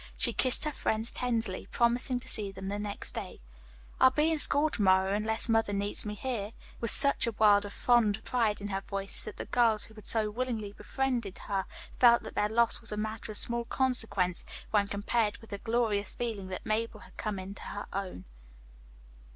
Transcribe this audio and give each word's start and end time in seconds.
She 0.17 0.33
kissed 0.33 0.65
her 0.65 0.71
friends 0.71 1.11
tenderly, 1.11 1.67
promising 1.67 2.19
to 2.21 2.27
see 2.27 2.51
them 2.51 2.69
the 2.69 2.79
next 2.79 3.11
day. 3.11 3.39
"I'll 3.99 4.09
be 4.09 4.31
in 4.31 4.39
school 4.39 4.67
to 4.71 4.81
morrow 4.81 5.13
unless 5.13 5.47
mother 5.47 5.73
needs 5.73 6.07
me 6.07 6.15
here," 6.15 6.53
she 6.57 6.57
said 6.57 6.77
with 6.81 6.89
such 6.89 7.27
a 7.27 7.31
world 7.33 7.65
of 7.65 7.73
fond 7.73 8.23
pride 8.23 8.61
in 8.61 8.69
her 8.69 8.81
voice 8.81 9.21
that 9.25 9.37
the 9.37 9.45
girls 9.45 9.83
who 9.85 9.93
had 9.93 10.07
so 10.07 10.31
willingly 10.31 10.71
befriended 10.73 11.37
her 11.45 11.65
felt 11.99 12.23
that 12.23 12.33
their 12.33 12.49
loss 12.49 12.81
was 12.81 12.91
a 12.91 12.97
matter 12.97 13.31
of 13.31 13.37
small 13.37 13.65
consequence 13.65 14.43
when 14.71 14.87
compared 14.87 15.37
with 15.37 15.51
the 15.51 15.59
glorious 15.59 16.15
fact 16.15 16.47
that 16.49 16.65
Mabel 16.65 17.01
had 17.01 17.15
come 17.15 17.37
into 17.37 17.61
her 17.61 17.85
own. 17.93 18.25